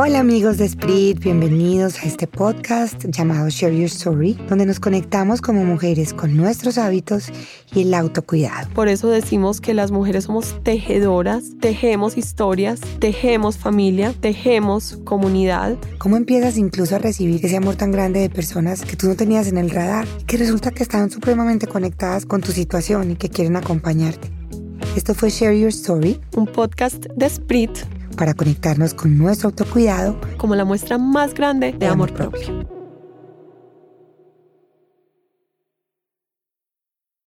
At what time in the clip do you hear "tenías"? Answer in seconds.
19.16-19.48